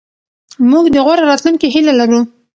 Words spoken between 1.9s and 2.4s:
لرو.